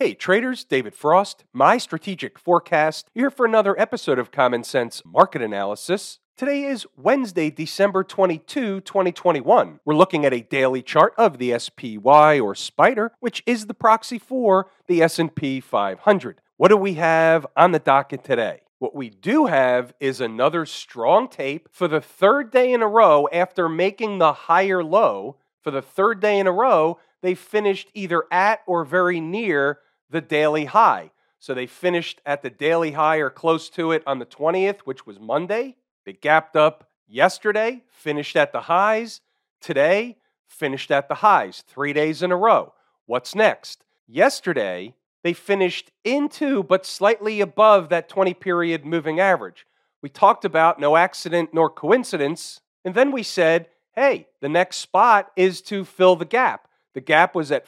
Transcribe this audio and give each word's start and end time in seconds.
Hey 0.00 0.14
traders, 0.14 0.62
David 0.62 0.94
Frost, 0.94 1.42
my 1.52 1.76
strategic 1.76 2.38
forecast, 2.38 3.10
here 3.14 3.32
for 3.32 3.44
another 3.44 3.76
episode 3.80 4.20
of 4.20 4.30
Common 4.30 4.62
Sense 4.62 5.02
Market 5.04 5.42
Analysis. 5.42 6.20
Today 6.36 6.62
is 6.66 6.86
Wednesday, 6.96 7.50
December 7.50 8.04
22, 8.04 8.82
2021. 8.82 9.80
We're 9.84 9.94
looking 9.96 10.24
at 10.24 10.32
a 10.32 10.42
daily 10.42 10.82
chart 10.82 11.14
of 11.18 11.38
the 11.38 11.58
SPY 11.58 12.38
or 12.38 12.54
Spider, 12.54 13.10
which 13.18 13.42
is 13.44 13.66
the 13.66 13.74
proxy 13.74 14.20
for 14.20 14.70
the 14.86 15.02
S&P 15.02 15.58
500. 15.58 16.40
What 16.56 16.68
do 16.68 16.76
we 16.76 16.94
have 16.94 17.44
on 17.56 17.72
the 17.72 17.80
docket 17.80 18.22
today? 18.22 18.60
What 18.78 18.94
we 18.94 19.10
do 19.10 19.46
have 19.46 19.94
is 19.98 20.20
another 20.20 20.64
strong 20.64 21.28
tape 21.28 21.68
for 21.72 21.88
the 21.88 22.00
third 22.00 22.52
day 22.52 22.72
in 22.72 22.82
a 22.82 22.86
row 22.86 23.26
after 23.32 23.68
making 23.68 24.18
the 24.18 24.32
higher 24.32 24.84
low. 24.84 25.38
For 25.60 25.72
the 25.72 25.82
third 25.82 26.20
day 26.20 26.38
in 26.38 26.46
a 26.46 26.52
row, 26.52 27.00
they 27.20 27.34
finished 27.34 27.90
either 27.94 28.22
at 28.30 28.60
or 28.64 28.84
very 28.84 29.20
near 29.20 29.80
the 30.10 30.20
daily 30.20 30.66
high. 30.66 31.10
So 31.38 31.54
they 31.54 31.66
finished 31.66 32.20
at 32.26 32.42
the 32.42 32.50
daily 32.50 32.92
high 32.92 33.16
or 33.16 33.30
close 33.30 33.68
to 33.70 33.92
it 33.92 34.02
on 34.06 34.18
the 34.18 34.26
20th, 34.26 34.80
which 34.80 35.06
was 35.06 35.20
Monday. 35.20 35.76
They 36.04 36.12
gapped 36.14 36.56
up 36.56 36.88
yesterday, 37.06 37.84
finished 37.88 38.36
at 38.36 38.52
the 38.52 38.62
highs. 38.62 39.20
Today, 39.60 40.16
finished 40.46 40.90
at 40.90 41.08
the 41.08 41.16
highs, 41.16 41.62
three 41.66 41.92
days 41.92 42.22
in 42.22 42.32
a 42.32 42.36
row. 42.36 42.72
What's 43.06 43.34
next? 43.34 43.84
Yesterday, 44.06 44.94
they 45.22 45.32
finished 45.32 45.90
into 46.04 46.62
but 46.62 46.86
slightly 46.86 47.40
above 47.40 47.88
that 47.88 48.08
20 48.08 48.34
period 48.34 48.84
moving 48.84 49.20
average. 49.20 49.66
We 50.02 50.08
talked 50.08 50.44
about 50.44 50.80
no 50.80 50.96
accident 50.96 51.50
nor 51.52 51.70
coincidence, 51.70 52.60
and 52.84 52.94
then 52.94 53.10
we 53.10 53.22
said, 53.22 53.68
hey, 53.94 54.28
the 54.40 54.48
next 54.48 54.76
spot 54.76 55.30
is 55.36 55.60
to 55.62 55.84
fill 55.84 56.16
the 56.16 56.24
gap. 56.24 56.68
The 56.94 57.00
gap 57.00 57.34
was 57.34 57.50
at 57.50 57.66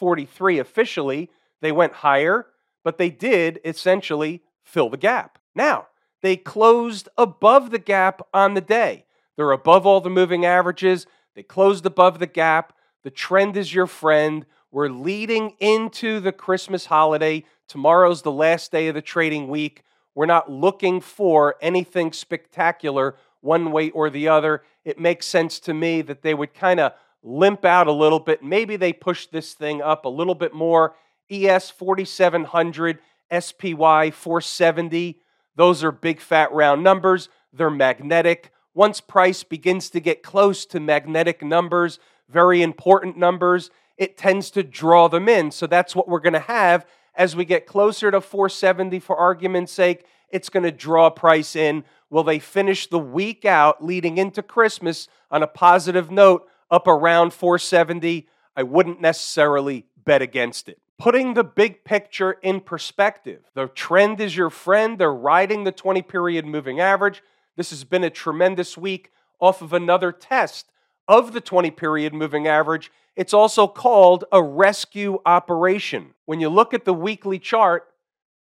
466.43 0.00 0.60
officially. 0.60 1.30
They 1.60 1.72
went 1.72 1.94
higher, 1.94 2.46
but 2.84 2.98
they 2.98 3.10
did 3.10 3.60
essentially 3.64 4.42
fill 4.62 4.90
the 4.90 4.96
gap. 4.96 5.38
Now, 5.54 5.88
they 6.22 6.36
closed 6.36 7.08
above 7.16 7.70
the 7.70 7.78
gap 7.78 8.20
on 8.32 8.54
the 8.54 8.60
day. 8.60 9.06
They're 9.36 9.52
above 9.52 9.86
all 9.86 10.00
the 10.00 10.10
moving 10.10 10.44
averages. 10.44 11.06
They 11.34 11.42
closed 11.42 11.86
above 11.86 12.18
the 12.18 12.26
gap. 12.26 12.72
The 13.04 13.10
trend 13.10 13.56
is 13.56 13.74
your 13.74 13.86
friend. 13.86 14.46
We're 14.70 14.88
leading 14.88 15.54
into 15.60 16.20
the 16.20 16.32
Christmas 16.32 16.86
holiday. 16.86 17.44
Tomorrow's 17.68 18.22
the 18.22 18.32
last 18.32 18.72
day 18.72 18.88
of 18.88 18.94
the 18.94 19.02
trading 19.02 19.48
week. 19.48 19.82
We're 20.14 20.26
not 20.26 20.50
looking 20.50 21.00
for 21.00 21.56
anything 21.60 22.12
spectacular 22.12 23.16
one 23.42 23.70
way 23.70 23.90
or 23.90 24.10
the 24.10 24.28
other. 24.28 24.62
It 24.84 24.98
makes 24.98 25.26
sense 25.26 25.60
to 25.60 25.74
me 25.74 26.02
that 26.02 26.22
they 26.22 26.34
would 26.34 26.54
kind 26.54 26.80
of 26.80 26.92
limp 27.26 27.64
out 27.64 27.88
a 27.88 27.92
little 27.92 28.20
bit. 28.20 28.42
Maybe 28.42 28.76
they 28.76 28.92
push 28.92 29.26
this 29.26 29.52
thing 29.52 29.82
up 29.82 30.04
a 30.04 30.08
little 30.08 30.34
bit 30.34 30.54
more. 30.54 30.94
ES 31.30 31.70
4700, 31.70 33.00
SPY 33.40 34.10
470. 34.12 35.20
Those 35.56 35.82
are 35.82 35.90
big 35.90 36.20
fat 36.20 36.52
round 36.52 36.84
numbers. 36.84 37.28
They're 37.52 37.68
magnetic. 37.68 38.52
Once 38.74 39.00
price 39.00 39.42
begins 39.42 39.90
to 39.90 40.00
get 40.00 40.22
close 40.22 40.64
to 40.66 40.78
magnetic 40.78 41.42
numbers, 41.42 41.98
very 42.28 42.62
important 42.62 43.16
numbers, 43.16 43.70
it 43.96 44.16
tends 44.16 44.50
to 44.50 44.62
draw 44.62 45.08
them 45.08 45.28
in. 45.28 45.50
So 45.50 45.66
that's 45.66 45.96
what 45.96 46.08
we're 46.08 46.20
going 46.20 46.34
to 46.34 46.38
have 46.38 46.86
as 47.14 47.34
we 47.34 47.44
get 47.44 47.66
closer 47.66 48.10
to 48.10 48.20
470 48.20 49.00
for 49.00 49.16
argument's 49.16 49.72
sake. 49.72 50.04
It's 50.28 50.50
going 50.50 50.64
to 50.64 50.70
draw 50.70 51.10
price 51.10 51.56
in. 51.56 51.84
Will 52.10 52.22
they 52.22 52.38
finish 52.38 52.86
the 52.86 52.98
week 52.98 53.44
out 53.44 53.82
leading 53.82 54.18
into 54.18 54.42
Christmas 54.42 55.08
on 55.30 55.42
a 55.42 55.48
positive 55.48 56.10
note 56.10 56.46
up 56.70 56.86
around 56.86 57.32
470? 57.32 58.28
I 58.56 58.62
wouldn't 58.62 59.00
necessarily 59.00 59.86
bet 60.04 60.22
against 60.22 60.68
it 60.68 60.78
putting 60.98 61.34
the 61.34 61.44
big 61.44 61.84
picture 61.84 62.32
in 62.42 62.60
perspective. 62.60 63.42
The 63.54 63.68
trend 63.68 64.20
is 64.20 64.36
your 64.36 64.50
friend. 64.50 64.98
They're 64.98 65.12
riding 65.12 65.64
the 65.64 65.72
20 65.72 66.02
period 66.02 66.46
moving 66.46 66.80
average. 66.80 67.22
This 67.56 67.70
has 67.70 67.84
been 67.84 68.04
a 68.04 68.10
tremendous 68.10 68.76
week 68.76 69.10
off 69.40 69.62
of 69.62 69.72
another 69.72 70.12
test 70.12 70.70
of 71.08 71.32
the 71.32 71.40
20 71.40 71.70
period 71.72 72.14
moving 72.14 72.46
average. 72.46 72.90
It's 73.14 73.34
also 73.34 73.66
called 73.66 74.24
a 74.32 74.42
rescue 74.42 75.20
operation. 75.24 76.14
When 76.24 76.40
you 76.40 76.48
look 76.48 76.74
at 76.74 76.84
the 76.84 76.94
weekly 76.94 77.38
chart, 77.38 77.88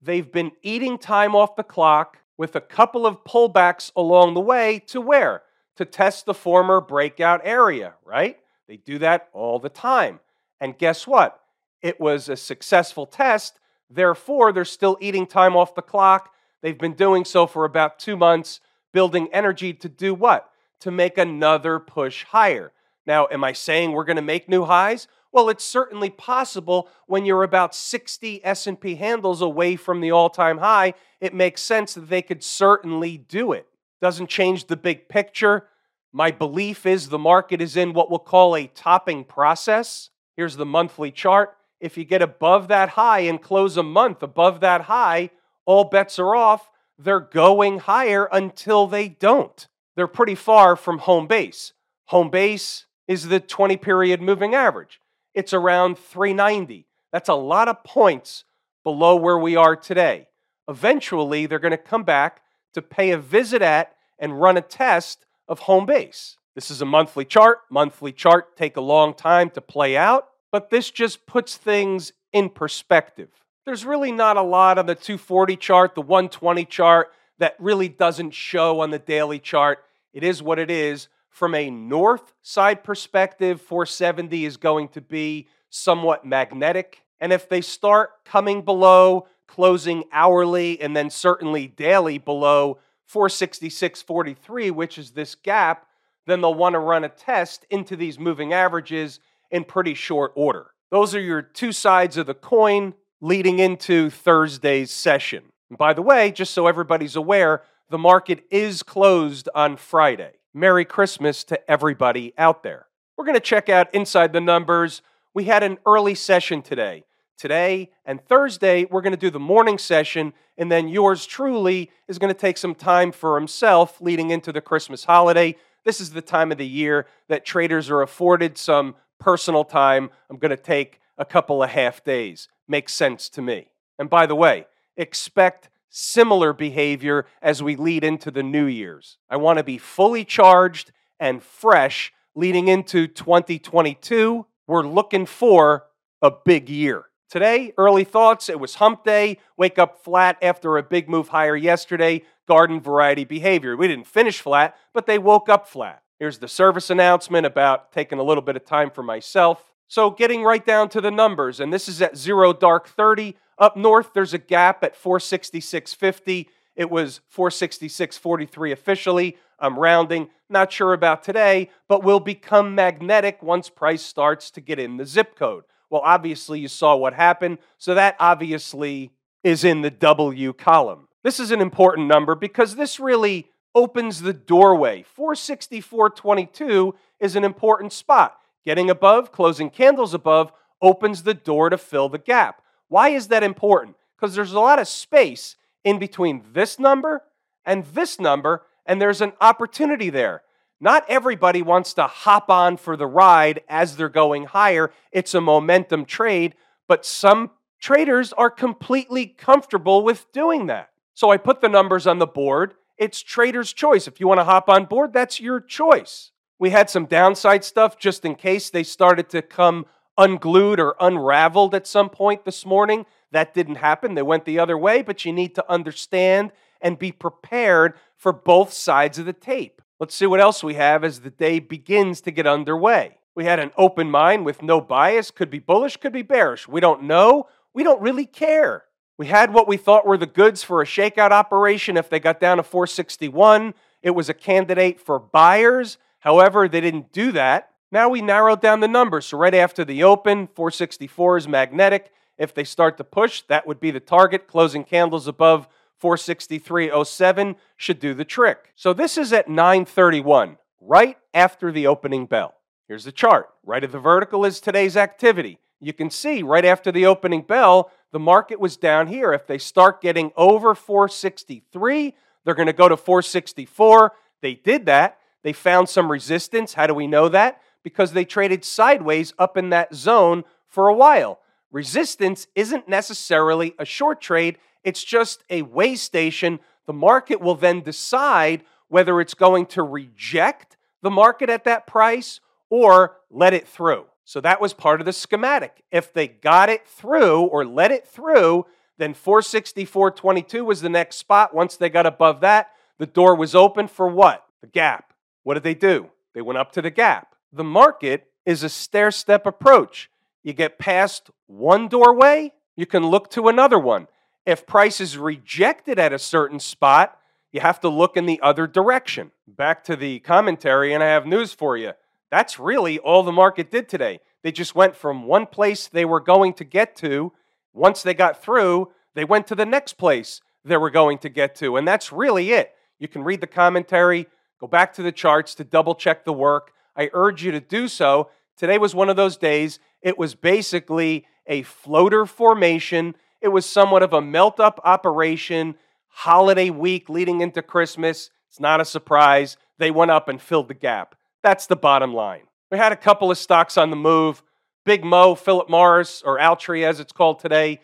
they've 0.02 0.32
been 0.32 0.52
eating 0.62 0.98
time 0.98 1.36
off 1.36 1.56
the 1.56 1.64
clock 1.64 2.20
with 2.38 2.56
a 2.56 2.62
couple 2.62 3.06
of 3.06 3.24
pullbacks 3.24 3.92
along 3.96 4.34
the 4.34 4.42
way 4.42 4.80
to 4.88 5.00
where? 5.00 5.44
To 5.78 5.86
test 5.86 6.26
the 6.26 6.34
former 6.34 6.82
breakout 6.82 7.42
area, 7.44 7.94
right? 8.06 8.38
They 8.68 8.78
do 8.78 9.00
that 9.00 9.30
all 9.34 9.60
the 9.60 9.70
time. 9.70 10.20
And 10.60 10.78
guess 10.78 11.08
what? 11.08 11.44
it 11.84 12.00
was 12.00 12.30
a 12.30 12.38
successful 12.38 13.06
test. 13.06 13.60
Therefore, 13.90 14.52
they're 14.52 14.66
still 14.66 14.98
eating 15.00 15.28
time 15.28 15.56
off 15.56 15.76
the 15.76 15.82
clock. 15.84 16.34
They've 16.62 16.78
been 16.78 16.94
doing 16.94 17.26
so 17.26 17.46
for 17.46 17.66
about 17.66 18.00
two 18.00 18.16
months, 18.16 18.62
building 18.94 19.28
energy 19.32 19.74
to 19.74 19.90
do 19.90 20.16
what? 20.16 20.50
To 20.80 20.90
make 20.90 21.18
another 21.18 21.78
push 21.78 22.24
higher. 22.24 22.72
Now, 23.06 23.28
am 23.30 23.44
I 23.44 23.52
saying 23.52 23.92
we're 23.92 24.06
going 24.06 24.16
to 24.16 24.22
make 24.22 24.48
new 24.48 24.64
highs? 24.64 25.08
Well, 25.34 25.50
it's 25.50 25.66
certainly 25.66 26.10
possible 26.10 26.88
when 27.06 27.26
you're 27.26 27.44
about 27.44 27.76
60 27.76 28.46
S&P 28.46 28.96
handles 28.96 29.42
away 29.42 29.76
from 29.76 30.00
the 30.00 30.12
all-time 30.12 30.60
high. 30.60 30.94
It 31.20 31.34
makes 31.34 31.62
sense 31.62 31.96
that 31.96 32.10
they 32.10 32.22
could 32.22 32.44
certainly 32.44 33.18
do 33.18 33.52
it. 33.52 33.68
Doesn't 34.04 34.28
change 34.28 34.66
the 34.66 34.76
big 34.76 35.08
picture. 35.08 35.70
My 36.12 36.30
belief 36.30 36.86
is 36.86 37.08
the 37.08 37.18
market 37.18 37.62
is 37.62 37.78
in 37.78 37.94
what 37.94 38.10
we'll 38.10 38.20
call 38.20 38.54
a 38.54 38.68
topping 38.68 39.24
process. 39.24 40.10
Here's 40.36 40.58
the 40.58 40.66
monthly 40.66 41.10
chart 41.10 41.56
if 41.80 41.98
you 41.98 42.04
get 42.04 42.22
above 42.22 42.68
that 42.68 42.90
high 42.90 43.22
and 43.22 43.42
close 43.42 43.78
a 43.78 43.82
month 43.82 44.22
above 44.22 44.60
that 44.60 44.82
high, 44.82 45.30
all 45.66 45.86
bets 45.86 46.20
are 46.20 46.36
off. 46.36 46.70
They're 46.98 47.22
going 47.22 47.80
higher 47.80 48.28
until 48.30 48.88
they 48.88 49.08
don't. 49.08 49.66
They're 49.96 50.08
pretty 50.08 50.36
far 50.36 50.76
from 50.76 50.98
home 50.98 51.26
base. 51.26 51.72
Home 52.08 52.30
base 52.30 52.88
is 53.08 53.30
the 53.30 53.40
20 53.40 53.78
period 53.78 54.22
moving 54.22 54.54
average. 54.54 55.00
It's 55.34 55.54
around 55.54 55.98
390. 55.98 56.88
That's 57.14 57.30
a 57.30 57.36
lot 57.36 57.70
of 57.70 57.86
points 57.86 58.44
below 58.84 59.16
where 59.16 59.40
we 59.40 59.56
are 59.56 59.78
today. 59.78 60.28
Eventually, 60.68 61.46
they're 61.46 61.58
going 61.58 61.72
to 61.72 61.78
come 61.78 62.04
back 62.04 62.42
to 62.74 62.82
pay 62.82 63.12
a 63.12 63.18
visit 63.18 63.62
at 63.62 63.96
and 64.20 64.40
run 64.40 64.58
a 64.58 64.62
test 64.62 65.26
of 65.48 65.60
home 65.60 65.86
base. 65.86 66.38
This 66.56 66.70
is 66.70 66.82
a 66.82 66.86
monthly 66.86 67.26
chart. 67.26 67.60
Monthly 67.70 68.12
chart 68.12 68.56
take 68.56 68.78
a 68.78 68.82
long 68.82 69.14
time 69.14 69.50
to 69.52 69.62
play 69.62 69.98
out 69.98 70.30
but 70.54 70.70
this 70.70 70.92
just 70.92 71.26
puts 71.26 71.58
things 71.58 72.14
in 72.32 72.48
perspective. 72.48 73.30
There's 73.66 73.86
really 73.86 74.12
not 74.12 74.38
a 74.38 74.44
lot 74.44 74.78
on 74.78 74.86
the 74.86 74.94
240 74.94 75.58
chart, 75.58 75.96
the 75.96 76.02
120 76.02 76.64
chart, 76.66 77.12
that 77.40 77.56
really 77.58 77.90
doesn't 77.90 78.36
show 78.36 78.82
on 78.82 78.92
the 78.92 79.00
daily 79.00 79.40
chart. 79.40 79.80
It 80.14 80.24
is 80.24 80.44
what 80.44 80.60
it 80.60 80.70
is. 80.70 81.08
From 81.28 81.56
a 81.56 81.72
north 81.72 82.36
side 82.44 82.84
perspective, 82.84 83.62
470 83.62 84.46
is 84.46 84.58
going 84.58 84.90
to 84.90 85.02
be 85.02 85.48
somewhat 85.72 86.24
magnetic. 86.24 87.02
And 87.20 87.34
if 87.34 87.50
they 87.50 87.62
start 87.62 88.24
coming 88.24 88.62
below, 88.62 89.28
closing 89.48 90.04
hourly, 90.12 90.80
and 90.82 90.96
then 90.96 91.10
certainly 91.10 91.68
daily 91.68 92.18
below 92.18 92.80
466.43, 93.12 94.72
which 94.72 94.98
is 94.98 95.12
this 95.12 95.36
gap, 95.36 95.88
then 96.26 96.42
they'll 96.42 96.54
want 96.54 96.74
to 96.74 96.80
run 96.80 97.04
a 97.04 97.10
test 97.10 97.66
into 97.70 97.96
these 97.96 98.18
moving 98.18 98.54
averages 98.54 99.20
in 99.52 99.64
pretty 99.64 99.94
short 99.94 100.32
order. 100.36 100.68
Those 100.90 101.14
are 101.16 101.22
your 101.22 101.42
two 101.42 101.72
sides 101.72 102.18
of 102.18 102.26
the 102.26 102.34
coin 102.34 102.94
leading 103.22 103.60
into 103.60 104.10
Thursday's 104.10 104.92
session. 104.92 105.44
And 105.70 105.78
by 105.78 105.94
the 105.94 106.02
way, 106.02 106.32
just 106.32 106.54
so 106.54 106.68
everybody's 106.68 107.16
aware, 107.16 107.64
the 107.90 107.98
market 107.98 108.46
is 108.50 108.84
closed 108.84 109.50
on 109.56 109.78
Friday. 109.78 110.34
Merry 110.54 110.86
Christmas 110.86 111.44
to 111.46 111.72
everybody 111.72 112.34
out 112.38 112.64
there. 112.64 112.88
We're 113.18 113.26
going 113.26 113.36
to 113.36 113.42
check 113.42 113.70
out 113.70 113.94
inside 113.94 114.34
the 114.34 114.42
numbers. 114.42 115.02
We 115.34 115.46
had 115.46 115.64
an 115.64 115.78
early 115.86 116.16
session 116.16 116.62
today. 116.62 117.06
Today 117.44 117.90
and 118.06 118.24
Thursday, 118.26 118.86
we're 118.86 119.02
going 119.02 119.12
to 119.12 119.18
do 119.18 119.30
the 119.30 119.38
morning 119.38 119.78
session, 119.78 120.32
and 120.58 120.72
then 120.72 120.88
yours 120.88 121.26
truly 121.26 121.92
is 122.08 122.18
going 122.18 122.34
to 122.34 122.40
take 122.40 122.58
some 122.58 122.74
time 122.74 123.12
for 123.12 123.38
himself 123.38 124.00
leading 124.00 124.30
into 124.30 124.54
the 124.54 124.62
Christmas 124.62 125.04
holiday. 125.04 125.58
This 125.84 126.00
is 126.00 126.12
the 126.12 126.22
time 126.22 126.54
of 126.54 126.58
the 126.58 126.66
year 126.66 127.06
that 127.28 127.44
traders 127.44 127.90
are 127.90 128.02
afforded 128.02 128.58
some 128.58 128.96
personal 129.20 129.66
time. 129.66 130.10
I'm 130.30 130.38
going 130.38 130.52
to 130.52 130.56
take 130.56 131.02
a 131.18 131.26
couple 131.26 131.62
of 131.62 131.70
half 131.72 132.02
days. 132.06 132.48
Makes 132.66 132.94
sense 132.94 133.28
to 133.32 133.42
me. 133.42 133.72
And 134.00 134.10
by 134.10 134.26
the 134.26 134.36
way, 134.36 134.66
expect 134.96 135.70
similar 135.90 136.54
behavior 136.54 137.26
as 137.42 137.62
we 137.62 137.76
lead 137.76 138.06
into 138.06 138.32
the 138.32 138.42
New 138.42 138.68
Year's. 138.68 139.18
I 139.30 139.36
want 139.36 139.58
to 139.58 139.66
be 139.66 139.78
fully 139.78 140.24
charged 140.24 140.94
and 141.20 141.44
fresh 141.44 142.14
leading 142.36 142.70
into 142.70 143.06
2022. 143.06 144.46
We're 144.66 144.88
looking 144.88 145.26
for 145.26 145.88
a 146.22 146.32
big 146.32 146.70
year. 146.70 147.08
Today, 147.34 147.74
early 147.80 148.04
thoughts. 148.04 148.48
It 148.48 148.60
was 148.60 148.76
hump 148.76 149.04
day. 149.04 149.40
Wake 149.58 149.80
up 149.80 150.04
flat 150.04 150.38
after 150.40 150.78
a 150.78 150.84
big 150.84 151.10
move 151.10 151.30
higher 151.30 151.56
yesterday. 151.56 152.22
Garden 152.48 152.80
variety 152.80 153.24
behavior. 153.24 153.76
We 153.76 153.88
didn't 153.88 154.06
finish 154.06 154.40
flat, 154.40 154.78
but 154.94 155.08
they 155.08 155.18
woke 155.18 155.50
up 155.50 155.68
flat. 155.68 156.04
Here's 156.20 156.38
the 156.38 156.48
service 156.48 156.92
announcement 156.92 157.48
about 157.48 157.92
taking 157.92 158.20
a 158.20 158.24
little 158.24 158.44
bit 158.44 158.56
of 158.56 158.66
time 158.66 158.92
for 158.92 159.02
myself. 159.02 159.74
So, 159.88 160.12
getting 160.12 160.44
right 160.44 160.64
down 160.64 160.90
to 160.90 161.02
the 161.02 161.10
numbers, 161.10 161.60
and 161.60 161.74
this 161.74 161.90
is 161.90 162.04
at 162.04 162.16
zero 162.16 162.54
dark 162.54 162.88
30. 162.88 163.36
Up 163.58 163.76
north, 163.76 164.14
there's 164.14 164.36
a 164.36 164.38
gap 164.38 164.84
at 164.84 164.96
466.50. 164.96 166.46
It 166.76 166.92
was 166.92 167.20
466.43 167.36 168.72
officially. 168.72 169.38
I'm 169.58 169.80
rounding, 169.80 170.30
not 170.52 170.72
sure 170.72 170.94
about 170.94 171.24
today, 171.24 171.72
but 171.88 172.04
will 172.04 172.20
become 172.20 172.76
magnetic 172.76 173.42
once 173.42 173.72
price 173.72 174.04
starts 174.04 174.52
to 174.52 174.62
get 174.62 174.78
in 174.78 174.98
the 174.98 175.06
zip 175.08 175.36
code. 175.36 175.64
Well, 175.94 176.02
obviously, 176.04 176.60
you 176.60 176.70
saw 176.70 176.96
what 176.96 177.14
happened, 177.14 177.60
so 177.78 177.94
that 177.94 178.16
obviously 178.20 179.12
is 179.44 179.64
in 179.64 179.82
the 179.82 179.92
W 179.92 180.52
column. 180.52 181.08
This 181.22 181.40
is 181.40 181.52
an 181.52 181.62
important 181.62 182.08
number 182.08 182.34
because 182.34 182.76
this 182.76 183.00
really 183.00 183.52
opens 183.76 184.24
the 184.24 184.34
doorway. 184.34 185.06
464.22 185.16 186.94
is 187.20 187.36
an 187.36 187.44
important 187.44 187.94
spot. 187.94 188.40
Getting 188.66 188.90
above, 188.90 189.32
closing 189.32 189.70
candles 189.70 190.16
above, 190.16 190.52
opens 190.82 191.22
the 191.22 191.36
door 191.36 191.70
to 191.70 191.78
fill 191.78 192.10
the 192.10 192.18
gap. 192.18 192.64
Why 192.88 193.10
is 193.10 193.28
that 193.28 193.44
important? 193.44 193.96
Because 194.18 194.34
there's 194.34 194.54
a 194.54 194.60
lot 194.60 194.80
of 194.80 194.88
space 194.88 195.58
in 195.84 196.00
between 196.00 196.44
this 196.54 196.80
number 196.80 197.22
and 197.64 197.86
this 197.86 198.20
number, 198.20 198.64
and 198.88 199.00
there's 199.00 199.22
an 199.22 199.34
opportunity 199.40 200.10
there. 200.10 200.42
Not 200.84 201.06
everybody 201.08 201.62
wants 201.62 201.94
to 201.94 202.08
hop 202.08 202.50
on 202.50 202.76
for 202.76 202.98
the 202.98 203.08
ride 203.08 203.62
as 203.70 203.96
they're 203.96 204.10
going 204.10 204.48
higher. 204.48 204.92
It's 205.14 205.34
a 205.34 205.40
momentum 205.40 206.04
trade, 206.04 206.56
but 206.90 207.06
some 207.06 207.52
traders 207.80 208.34
are 208.34 208.50
completely 208.50 209.28
comfortable 209.28 210.04
with 210.04 210.30
doing 210.34 210.66
that. 210.66 210.90
So 211.14 211.30
I 211.30 211.38
put 211.38 211.62
the 211.62 211.70
numbers 211.70 212.06
on 212.06 212.20
the 212.20 212.28
board. 212.28 212.74
It's 212.98 213.22
trader's 213.22 213.72
choice. 213.72 214.10
If 214.10 214.20
you 214.20 214.28
want 214.28 214.42
to 214.42 214.44
hop 214.44 214.68
on 214.68 214.84
board, 214.84 215.14
that's 215.14 215.40
your 215.40 215.62
choice. 215.62 216.32
We 216.60 216.72
had 216.72 216.90
some 216.90 217.06
downside 217.06 217.64
stuff 217.64 217.98
just 217.98 218.26
in 218.26 218.36
case 218.36 218.70
they 218.70 218.84
started 218.84 219.30
to 219.30 219.42
come 219.42 219.86
unglued 220.18 220.82
or 220.82 220.98
unraveled 221.00 221.74
at 221.74 221.88
some 221.88 222.10
point 222.10 222.44
this 222.44 222.66
morning. 222.66 223.06
That 223.32 223.54
didn't 223.54 223.76
happen. 223.76 224.16
They 224.16 224.22
went 224.22 224.44
the 224.44 224.60
other 224.60 224.78
way, 224.78 225.02
but 225.02 225.24
you 225.24 225.32
need 225.32 225.56
to 225.56 225.72
understand 225.72 226.52
and 226.82 227.00
be 227.00 227.14
prepared 227.14 227.94
for 228.18 228.34
both 228.34 228.74
sides 228.74 229.18
of 229.18 229.26
the 229.26 229.32
tape. 229.32 229.82
Let's 230.04 230.16
see 230.16 230.26
what 230.26 230.42
else 230.42 230.62
we 230.62 230.74
have 230.74 231.06
as 231.06 231.22
the 231.22 231.30
day 231.30 231.60
begins 231.60 232.20
to 232.24 232.32
get 232.32 232.46
underway. 232.46 233.20
We 233.36 233.46
had 233.46 233.60
an 233.60 233.72
open 233.78 234.12
mind 234.12 234.44
with 234.46 234.62
no 234.62 234.82
bias, 234.82 235.32
could 235.32 235.50
be 235.50 235.60
bullish, 235.60 235.96
could 235.96 236.12
be 236.12 236.24
bearish. 236.24 236.68
We 236.68 236.82
don't 236.82 237.04
know. 237.04 237.48
We 237.74 237.84
don't 237.84 238.02
really 238.02 238.26
care. 238.26 238.84
We 239.18 239.28
had 239.28 239.54
what 239.54 239.66
we 239.66 239.78
thought 239.78 240.06
were 240.06 240.18
the 240.18 240.26
goods 240.26 240.62
for 240.62 240.82
a 240.82 240.86
shakeout 240.86 241.32
operation 241.32 241.96
if 241.96 242.10
they 242.10 242.20
got 242.20 242.42
down 242.42 242.58
to 242.58 242.64
461. 242.64 243.76
It 244.02 244.10
was 244.10 244.28
a 244.28 244.34
candidate 244.34 245.00
for 245.00 245.20
buyers. 245.20 245.98
However, 246.20 246.68
they 246.68 246.82
didn't 246.82 247.14
do 247.14 247.32
that. 247.32 247.70
Now 247.90 248.10
we 248.10 248.22
narrowed 248.22 248.60
down 248.60 248.82
the 248.82 248.90
numbers. 248.90 249.28
So 249.28 249.38
right 249.38 249.56
after 249.56 249.86
the 249.86 250.04
open, 250.04 250.48
464 250.48 251.38
is 251.38 251.48
magnetic. 251.48 252.12
If 252.38 252.54
they 252.54 252.66
start 252.66 252.98
to 252.98 253.06
push, 253.06 253.44
that 253.44 253.66
would 253.66 253.80
be 253.80 253.92
the 253.92 254.02
target. 254.02 254.50
Closing 254.50 254.84
candles 254.84 255.30
above 255.30 255.70
463.07 256.04 257.56
should 257.78 258.00
do 258.00 258.14
the 258.14 258.26
trick. 258.26 258.74
So 258.76 258.92
this 258.92 259.18
is 259.18 259.32
at 259.32 259.48
931, 259.48 260.58
right 260.82 261.18
after 261.34 261.72
the 261.72 261.88
opening 261.88 262.26
bell. 262.26 262.56
Here's 262.90 263.06
the 263.06 263.14
chart. 263.14 263.50
Right 263.66 263.84
of 263.84 263.94
the 263.94 264.00
vertical 264.00 264.44
is 264.44 264.60
today's 264.60 264.98
activity. 264.98 265.60
You 265.80 265.94
can 265.94 266.10
see 266.10 266.44
right 266.44 266.66
after 266.66 266.92
the 266.92 267.06
opening 267.06 267.42
bell, 267.42 267.90
the 268.12 268.20
market 268.20 268.60
was 268.60 268.76
down 268.76 269.08
here. 269.08 269.32
If 269.32 269.48
they 269.48 269.58
start 269.58 270.02
getting 270.02 270.32
over 270.36 270.76
463, 270.76 272.16
they're 272.44 272.54
going 272.54 272.68
to 272.68 272.74
go 272.74 272.90
to 272.90 272.98
464. 272.98 274.12
They 274.42 274.56
did 274.56 274.86
that. 274.88 275.20
They 275.42 275.54
found 275.54 275.88
some 275.88 276.12
resistance. 276.12 276.74
How 276.74 276.88
do 276.88 276.94
we 276.94 277.08
know 277.08 277.30
that? 277.30 277.62
Because 277.82 278.12
they 278.12 278.26
traded 278.26 278.66
sideways 278.66 279.34
up 279.40 279.58
in 279.58 279.70
that 279.70 279.96
zone 279.96 280.44
for 280.68 280.90
a 280.90 280.94
while. 280.94 281.40
Resistance 281.72 282.48
isn't 282.56 282.88
necessarily 282.88 283.74
a 283.80 283.86
short 283.86 284.22
trade, 284.22 284.58
it's 284.84 285.04
just 285.04 285.44
a 285.50 285.62
way 285.62 285.96
station. 285.96 286.60
The 286.86 286.94
market 286.94 287.42
will 287.42 287.56
then 287.56 287.82
decide 287.82 288.64
whether 288.88 289.20
it's 289.22 289.34
going 289.34 289.66
to 289.68 289.84
reject 289.84 290.78
the 291.02 291.12
market 291.12 291.50
at 291.50 291.64
that 291.64 291.88
price 291.88 292.40
or 292.70 293.18
let 293.30 293.54
it 293.54 293.68
through. 293.68 294.06
So 294.26 294.40
that 294.42 294.62
was 294.62 294.74
part 294.74 295.00
of 295.02 295.06
the 295.06 295.14
schematic. 295.14 295.84
If 295.92 296.14
they 296.14 296.28
got 296.28 296.70
it 296.70 296.88
through 296.88 297.42
or 297.42 297.66
let 297.66 297.92
it 297.92 298.08
through, 298.08 298.66
then 298.98 299.14
464.22 299.14 300.66
was 300.66 300.82
the 300.82 300.90
next 300.90 301.18
spot. 301.18 301.54
Once 301.54 301.76
they 301.76 301.90
got 301.90 302.06
above 302.06 302.42
that, 302.42 302.72
the 303.00 303.06
door 303.06 303.36
was 303.36 303.56
open 303.56 303.88
for 303.88 304.08
what? 304.08 304.46
The 304.62 304.68
gap. 304.68 305.14
What 305.44 305.56
did 305.56 305.64
they 305.64 305.74
do? 305.74 306.10
They 306.34 306.42
went 306.42 306.58
up 306.58 306.72
to 306.74 306.82
the 306.82 306.90
gap. 306.90 307.36
The 307.52 307.64
market 307.64 308.28
is 308.46 308.64
a 308.64 308.70
stair 308.70 309.12
step 309.12 309.46
approach. 309.46 310.10
You 310.42 310.54
get 310.54 310.80
past 310.80 311.30
one 311.48 311.88
doorway, 311.88 312.54
you 312.76 312.86
can 312.86 313.06
look 313.06 313.30
to 313.32 313.48
another 313.48 313.80
one. 313.80 314.08
If 314.46 314.66
price 314.68 315.00
is 315.00 315.18
rejected 315.18 316.00
at 316.00 316.12
a 316.14 316.20
certain 316.20 316.60
spot, 316.60 317.18
you 317.52 317.62
have 317.62 317.80
to 317.82 317.90
look 317.90 318.18
in 318.18 318.26
the 318.26 318.42
other 318.42 318.68
direction. 318.68 319.32
Back 319.48 319.84
to 319.86 319.96
the 319.96 320.20
commentary, 320.20 320.94
and 320.94 321.04
I 321.04 321.08
have 321.08 321.26
news 321.26 321.54
for 321.54 321.78
you. 321.78 321.94
That's 322.30 322.60
really 322.60 323.00
all 323.00 323.24
the 323.24 323.32
market 323.32 323.72
did 323.72 323.88
today. 323.88 324.20
They 324.42 324.52
just 324.52 324.76
went 324.76 324.96
from 324.96 325.28
one 325.28 325.46
place 325.46 325.88
they 325.88 326.04
were 326.04 326.20
going 326.20 326.54
to 326.56 326.64
get 326.66 326.96
to. 326.98 327.32
Once 327.74 328.04
they 328.04 328.14
got 328.14 328.42
through, 328.42 328.92
they 329.14 329.24
went 329.24 329.48
to 329.48 329.56
the 329.56 329.66
next 329.66 329.94
place 329.94 330.42
they 330.66 330.78
were 330.78 330.90
going 330.90 331.20
to 331.20 331.30
get 331.30 331.56
to. 331.56 331.78
And 331.78 331.88
that's 331.88 332.12
really 332.12 332.52
it. 332.52 332.74
You 333.00 333.08
can 333.08 333.24
read 333.24 333.42
the 333.42 333.48
commentary, 333.48 334.28
go 334.60 334.68
back 334.68 334.94
to 334.94 335.04
the 335.04 335.12
charts 335.12 335.56
to 335.56 335.64
double 335.64 335.96
check 335.96 336.26
the 336.26 336.34
work. 336.34 336.72
I 336.96 337.10
urge 337.14 337.44
you 337.44 337.52
to 337.52 337.60
do 337.60 337.88
so. 337.88 338.30
Today 338.58 338.78
was 338.78 338.96
one 338.96 339.10
of 339.10 339.16
those 339.16 339.38
days. 339.38 339.80
It 340.02 340.18
was 340.18 340.36
basically 340.36 341.26
a 341.48 341.64
floater 341.64 342.26
formation, 342.26 343.16
it 343.44 343.50
was 343.50 343.66
somewhat 343.66 344.02
of 344.02 344.14
a 344.14 344.22
melt 344.22 344.60
up 344.62 344.80
operation, 344.86 345.76
holiday 346.08 346.70
week 346.70 347.10
leading 347.10 347.42
into 347.42 347.62
Christmas. 347.62 348.32
It's 348.50 348.60
not 348.60 348.80
a 348.80 348.86
surprise. 348.86 349.58
They 349.78 349.92
went 349.92 350.12
up 350.12 350.30
and 350.30 350.42
filled 350.42 350.70
the 350.70 350.74
gap. 350.74 351.16
That's 351.44 351.68
the 351.68 351.76
bottom 351.76 352.14
line. 352.14 352.44
We 352.72 352.78
had 352.78 352.94
a 352.94 352.98
couple 352.98 353.30
of 353.30 353.38
stocks 353.38 353.78
on 353.78 353.90
the 353.90 353.98
move. 353.98 354.42
Big 354.86 355.04
Mo, 355.04 355.36
Philip 355.36 355.70
Morris, 355.70 356.24
or 356.26 356.40
Altria 356.40 356.88
as 356.88 357.02
it's 357.02 357.12
called 357.12 357.40
today, 357.40 357.82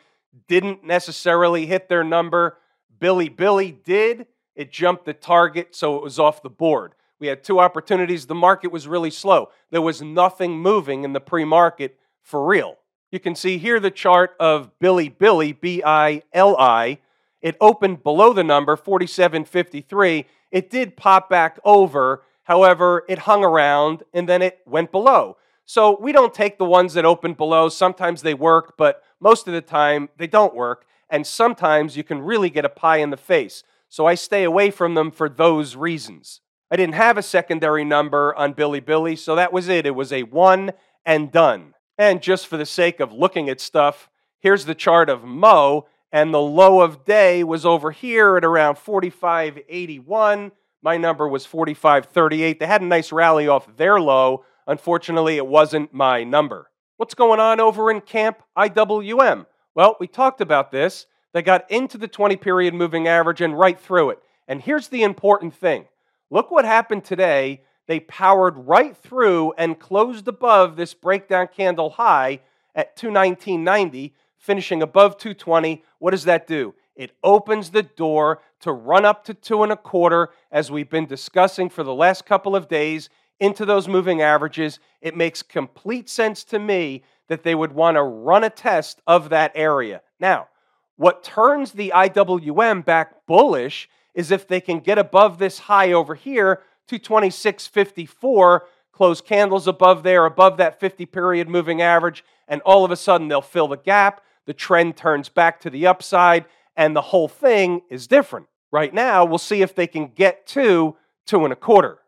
didn't 0.47 0.85
necessarily 0.85 1.65
hit 1.65 1.89
their 1.89 2.05
number. 2.05 2.57
Bilibili 2.99 3.83
did. 3.83 4.27
It 4.55 4.71
jumped 4.71 5.05
the 5.05 5.13
target, 5.13 5.75
so 5.75 5.97
it 5.97 6.03
was 6.03 6.19
off 6.19 6.41
the 6.41 6.49
board. 6.49 6.95
We 7.19 7.27
had 7.27 7.43
two 7.43 7.59
opportunities. 7.59 8.27
The 8.27 8.35
market 8.35 8.71
was 8.71 8.87
really 8.87 9.11
slow. 9.11 9.49
There 9.71 9.81
was 9.81 10.01
nothing 10.01 10.57
moving 10.57 11.03
in 11.03 11.11
the 11.11 11.19
pre 11.19 11.43
market 11.43 11.97
for 12.21 12.45
real. 12.45 12.77
You 13.11 13.19
can 13.19 13.35
see 13.35 13.57
here 13.57 13.79
the 13.79 13.91
chart 13.91 14.35
of 14.39 14.71
Bilibili, 14.79 15.59
B 15.59 15.81
I 15.85 16.23
L 16.33 16.55
I. 16.57 16.99
It 17.41 17.55
opened 17.61 18.03
below 18.03 18.33
the 18.33 18.43
number, 18.43 18.75
4753. 18.75 20.25
It 20.51 20.69
did 20.69 20.97
pop 20.97 21.29
back 21.29 21.59
over 21.63 22.23
However, 22.49 23.05
it 23.07 23.19
hung 23.19 23.43
around 23.43 24.01
and 24.11 24.27
then 24.27 24.41
it 24.41 24.61
went 24.65 24.91
below. 24.91 25.37
So 25.65 25.95
we 26.01 26.11
don't 26.11 26.33
take 26.33 26.57
the 26.57 26.65
ones 26.65 26.95
that 26.95 27.05
open 27.05 27.35
below. 27.35 27.69
Sometimes 27.69 28.23
they 28.23 28.33
work, 28.33 28.73
but 28.75 29.03
most 29.19 29.47
of 29.47 29.53
the 29.53 29.61
time 29.61 30.09
they 30.17 30.25
don't 30.25 30.55
work. 30.55 30.87
And 31.11 31.27
sometimes 31.27 31.95
you 31.95 32.03
can 32.03 32.23
really 32.23 32.49
get 32.49 32.65
a 32.65 32.69
pie 32.69 32.97
in 32.97 33.11
the 33.11 33.17
face. 33.17 33.63
So 33.87 34.07
I 34.07 34.15
stay 34.15 34.43
away 34.43 34.71
from 34.71 34.95
them 34.95 35.11
for 35.11 35.29
those 35.29 35.75
reasons. 35.75 36.41
I 36.71 36.75
didn't 36.75 36.95
have 36.95 37.19
a 37.19 37.23
secondary 37.23 37.85
number 37.85 38.35
on 38.35 38.55
Bilibili, 38.55 39.15
so 39.15 39.35
that 39.35 39.53
was 39.53 39.69
it. 39.69 39.85
It 39.85 39.93
was 39.93 40.11
a 40.11 40.23
one 40.23 40.71
and 41.05 41.31
done. 41.31 41.75
And 41.99 42.21
just 42.21 42.47
for 42.47 42.55
the 42.55 42.65
sake 42.65 43.01
of 43.01 43.11
looking 43.11 43.49
at 43.49 43.59
stuff, 43.59 44.09
here's 44.39 44.63
the 44.63 44.73
chart 44.73 45.09
of 45.09 45.25
Mo, 45.25 45.85
and 46.13 46.33
the 46.33 46.41
low 46.41 46.79
of 46.79 47.03
day 47.03 47.43
was 47.43 47.65
over 47.65 47.91
here 47.91 48.37
at 48.37 48.45
around 48.45 48.77
4581. 48.77 50.53
My 50.81 50.95
number 50.95 51.27
was 51.27 51.45
4538. 51.45 52.57
They 52.57 52.65
had 52.65 52.81
a 52.81 52.85
nice 52.85 53.11
rally 53.11 53.49
off 53.49 53.75
their 53.75 53.99
low. 53.99 54.45
Unfortunately, 54.65 55.35
it 55.35 55.45
wasn't 55.45 55.93
my 55.93 56.23
number. 56.23 56.71
What's 56.95 57.15
going 57.15 57.41
on 57.41 57.59
over 57.59 57.91
in 57.91 57.99
Camp 57.99 58.43
IWM? 58.57 59.45
Well, 59.75 59.97
we 59.99 60.07
talked 60.07 60.39
about 60.39 60.71
this. 60.71 61.05
They 61.33 61.41
got 61.41 61.69
into 61.69 61.97
the 61.97 62.07
20 62.07 62.37
period 62.37 62.73
moving 62.73 63.09
average 63.09 63.41
and 63.41 63.59
right 63.59 63.77
through 63.77 64.11
it. 64.11 64.19
And 64.47 64.61
here's 64.61 64.87
the 64.87 65.03
important 65.03 65.53
thing 65.53 65.87
look 66.31 66.49
what 66.49 66.63
happened 66.63 67.03
today. 67.03 67.63
They 67.89 67.99
powered 68.01 68.67
right 68.67 68.95
through 68.95 69.53
and 69.57 69.79
closed 69.79 70.27
above 70.27 70.75
this 70.75 70.93
breakdown 70.93 71.49
candle 71.51 71.89
high 71.89 72.41
at 72.75 72.95
219.90, 72.95 74.11
finishing 74.37 74.83
above 74.83 75.17
220. 75.17 75.83
What 75.97 76.11
does 76.11 76.25
that 76.25 76.45
do? 76.45 76.75
It 76.95 77.13
opens 77.23 77.71
the 77.71 77.81
door 77.81 78.41
to 78.59 78.71
run 78.71 79.05
up 79.05 79.23
to 79.23 79.33
two 79.33 79.63
and 79.63 79.71
a 79.71 79.75
quarter, 79.75 80.29
as 80.51 80.69
we've 80.69 80.91
been 80.91 81.07
discussing 81.07 81.67
for 81.67 81.81
the 81.83 81.95
last 81.95 82.27
couple 82.27 82.55
of 82.55 82.67
days, 82.67 83.09
into 83.39 83.65
those 83.65 83.87
moving 83.87 84.21
averages. 84.21 84.79
It 85.01 85.17
makes 85.17 85.41
complete 85.41 86.09
sense 86.09 86.43
to 86.43 86.59
me 86.59 87.01
that 87.27 87.41
they 87.41 87.55
would 87.55 87.71
want 87.71 87.95
to 87.95 88.03
run 88.03 88.43
a 88.43 88.51
test 88.51 89.01
of 89.07 89.29
that 89.29 89.51
area. 89.55 90.03
Now, 90.19 90.49
what 90.95 91.23
turns 91.23 91.71
the 91.71 91.91
IWM 91.95 92.85
back 92.85 93.25
bullish 93.25 93.89
is 94.13 94.29
if 94.29 94.47
they 94.47 94.61
can 94.61 94.79
get 94.79 94.99
above 94.99 95.39
this 95.39 95.57
high 95.57 95.91
over 95.91 96.13
here, 96.13 96.61
226.54, 96.97 98.61
close 98.91 99.21
candles 99.21 99.67
above 99.67 100.03
there, 100.03 100.25
above 100.25 100.57
that 100.57 100.79
50 100.79 101.05
period 101.05 101.47
moving 101.47 101.81
average, 101.81 102.23
and 102.47 102.61
all 102.61 102.83
of 102.83 102.91
a 102.91 102.95
sudden 102.95 103.27
they'll 103.27 103.41
fill 103.41 103.67
the 103.67 103.77
gap. 103.77 104.21
The 104.45 104.53
trend 104.53 104.97
turns 104.97 105.29
back 105.29 105.59
to 105.61 105.69
the 105.69 105.85
upside, 105.85 106.45
and 106.75 106.95
the 106.95 107.01
whole 107.01 107.27
thing 107.27 107.81
is 107.89 108.07
different. 108.07 108.47
Right 108.71 108.93
now, 108.93 109.25
we'll 109.25 109.37
see 109.37 109.61
if 109.61 109.75
they 109.75 109.87
can 109.87 110.07
get 110.07 110.47
to 110.47 110.95
two 111.25 111.43
and 111.43 111.53
a 111.53 111.55
quarter. 111.55 111.99